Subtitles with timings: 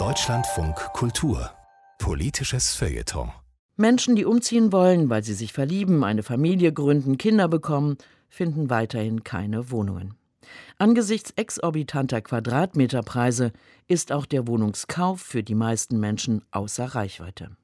[0.00, 1.52] Deutschlandfunk Kultur
[2.00, 3.30] Politisches Feuilleton
[3.76, 7.96] Menschen, die umziehen wollen, weil sie sich verlieben, eine Familie gründen, Kinder bekommen,
[8.28, 10.14] finden weiterhin keine Wohnungen.
[10.76, 13.52] Angesichts exorbitanter Quadratmeterpreise
[13.86, 17.56] ist auch der Wohnungskauf für die meisten Menschen außer Reichweite.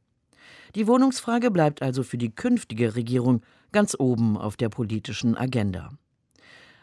[0.77, 3.43] Die Wohnungsfrage bleibt also für die künftige Regierung
[3.73, 5.91] ganz oben auf der politischen Agenda.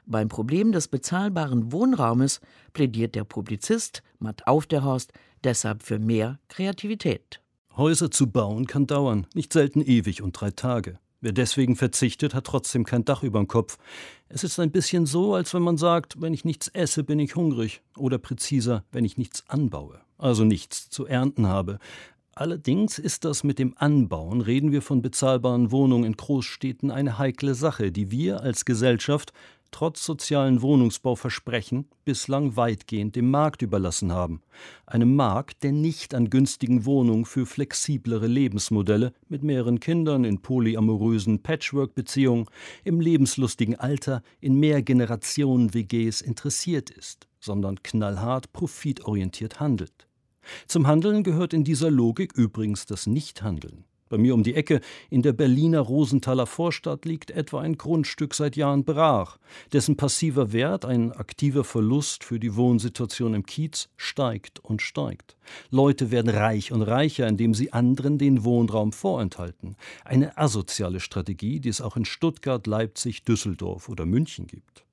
[0.10, 2.40] Beim Problem des bezahlbaren Wohnraumes
[2.72, 5.12] plädiert der Publizist Matt Aufderhorst
[5.44, 7.42] deshalb für mehr Kreativität.
[7.76, 10.98] Häuser zu bauen kann dauern, nicht selten ewig und drei Tage.
[11.20, 13.78] Wer deswegen verzichtet, hat trotzdem kein Dach über dem Kopf.
[14.30, 17.36] Es ist ein bisschen so, als wenn man sagt, wenn ich nichts esse, bin ich
[17.36, 17.82] hungrig.
[17.98, 21.80] Oder präziser, wenn ich nichts anbaue, also nichts zu ernten habe.
[22.34, 27.56] Allerdings ist das mit dem Anbauen, reden wir von bezahlbaren Wohnungen in Großstädten, eine heikle
[27.56, 29.34] Sache, die wir als Gesellschaft
[29.72, 34.42] trotz sozialen Wohnungsbauversprechen bislang weitgehend dem Markt überlassen haben.
[34.86, 41.44] Einem Markt, der nicht an günstigen Wohnungen für flexiblere Lebensmodelle mit mehreren Kindern in polyamorösen
[41.44, 42.46] Patchwork-Beziehungen,
[42.84, 50.08] im lebenslustigen Alter, in Mehrgenerationen-WGs interessiert ist, sondern knallhart profitorientiert handelt.
[50.68, 53.86] Zum Handeln gehört in dieser Logik übrigens das Nichthandeln.
[54.10, 58.56] Bei mir um die Ecke in der Berliner Rosenthaler Vorstadt liegt etwa ein Grundstück seit
[58.56, 59.38] Jahren brach,
[59.74, 65.36] dessen passiver Wert, ein aktiver Verlust für die Wohnsituation im Kiez, steigt und steigt.
[65.70, 69.76] Leute werden reich und reicher, indem sie anderen den Wohnraum vorenthalten.
[70.06, 74.86] Eine asoziale Strategie, die es auch in Stuttgart, Leipzig, Düsseldorf oder München gibt.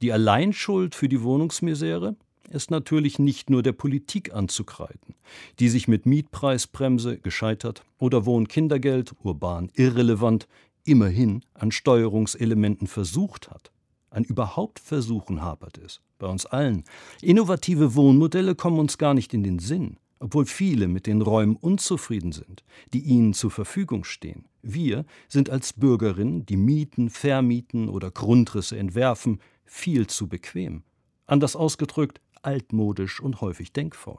[0.00, 2.16] Die Alleinschuld für die Wohnungsmisere?
[2.50, 5.14] Ist natürlich nicht nur der Politik anzukreiden,
[5.58, 10.48] die sich mit Mietpreisbremse gescheitert oder Wohnkindergeld, urban irrelevant,
[10.84, 13.70] immerhin an Steuerungselementen versucht hat.
[14.10, 16.84] Ein überhaupt Versuchen hapert es, bei uns allen.
[17.22, 22.32] Innovative Wohnmodelle kommen uns gar nicht in den Sinn, obwohl viele mit den Räumen unzufrieden
[22.32, 24.44] sind, die ihnen zur Verfügung stehen.
[24.60, 30.82] Wir sind als Bürgerinnen, die mieten, vermieten oder Grundrisse entwerfen, viel zu bequem.
[31.26, 34.18] Anders ausgedrückt, altmodisch und häufig denkfaul.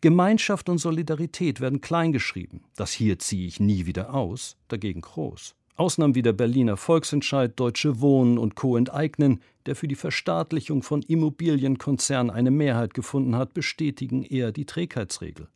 [0.00, 2.62] Gemeinschaft und Solidarität werden kleingeschrieben.
[2.76, 5.54] Das hier ziehe ich nie wieder aus, dagegen groß.
[5.76, 8.78] Ausnahmen wie der Berliner Volksentscheid, Deutsche Wohnen und Co.
[8.78, 15.48] enteignen, der für die Verstaatlichung von Immobilienkonzernen eine Mehrheit gefunden hat, bestätigen eher die Trägheitsregel.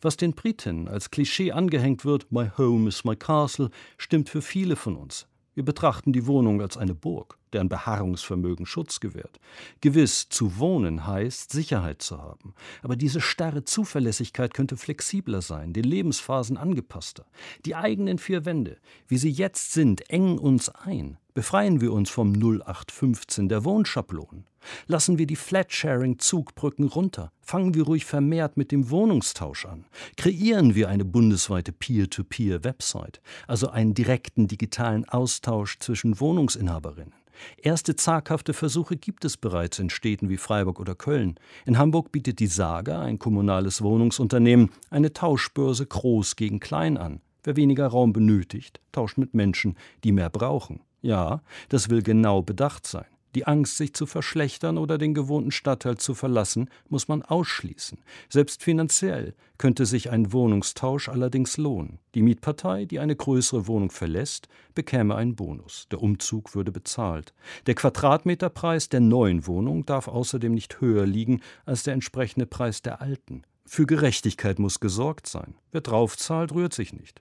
[0.00, 4.76] Was den Briten als Klischee angehängt wird, My home is my castle, stimmt für viele
[4.76, 5.26] von uns.
[5.58, 9.40] Wir betrachten die Wohnung als eine Burg, deren Beharrungsvermögen Schutz gewährt.
[9.80, 12.54] Gewiss, zu wohnen heißt, Sicherheit zu haben.
[12.80, 17.26] Aber diese starre Zuverlässigkeit könnte flexibler sein, den Lebensphasen angepasster.
[17.66, 18.76] Die eigenen vier Wände,
[19.08, 21.18] wie sie jetzt sind, engen uns ein.
[21.34, 24.44] Befreien wir uns vom 0815 der Wohnschablonen.
[24.86, 27.32] Lassen wir die Flatsharing-Zugbrücken runter.
[27.40, 29.86] Fangen wir ruhig vermehrt mit dem Wohnungstausch an.
[30.16, 37.14] Kreieren wir eine bundesweite Peer-to-Peer-Website, also einen direkten digitalen Austausch zwischen Wohnungsinhaberinnen.
[37.56, 41.38] Erste zaghafte Versuche gibt es bereits in Städten wie Freiburg oder Köln.
[41.66, 47.20] In Hamburg bietet die Saga, ein kommunales Wohnungsunternehmen, eine Tauschbörse groß gegen klein an.
[47.44, 50.80] Wer weniger Raum benötigt, tauscht mit Menschen, die mehr brauchen.
[51.00, 53.06] Ja, das will genau bedacht sein.
[53.34, 57.98] Die Angst, sich zu verschlechtern oder den gewohnten Stadtteil zu verlassen, muss man ausschließen.
[58.28, 61.98] Selbst finanziell könnte sich ein Wohnungstausch allerdings lohnen.
[62.14, 65.86] Die Mietpartei, die eine größere Wohnung verlässt, bekäme einen Bonus.
[65.90, 67.34] Der Umzug würde bezahlt.
[67.66, 73.02] Der Quadratmeterpreis der neuen Wohnung darf außerdem nicht höher liegen als der entsprechende Preis der
[73.02, 73.42] alten.
[73.66, 75.54] Für Gerechtigkeit muss gesorgt sein.
[75.72, 77.20] Wer draufzahlt, rührt sich nicht.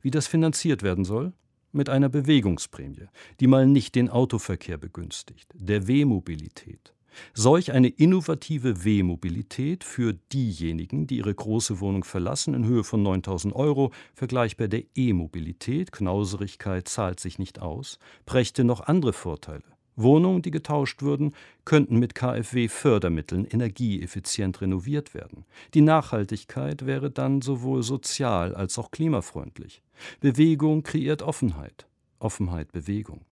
[0.00, 1.32] Wie das finanziert werden soll?
[1.72, 3.08] Mit einer Bewegungsprämie,
[3.40, 6.94] die mal nicht den Autoverkehr begünstigt, der W-Mobilität.
[7.34, 13.54] Solch eine innovative W-Mobilität für diejenigen, die ihre große Wohnung verlassen, in Höhe von 9000
[13.54, 19.64] Euro, vergleichbar der E-Mobilität, Knauserigkeit zahlt sich nicht aus, brächte noch andere Vorteile.
[20.02, 25.44] Wohnungen, die getauscht würden, könnten mit KfW-Fördermitteln energieeffizient renoviert werden.
[25.74, 29.82] Die Nachhaltigkeit wäre dann sowohl sozial als auch klimafreundlich.
[30.20, 31.86] Bewegung kreiert Offenheit.
[32.18, 33.22] Offenheit Bewegung.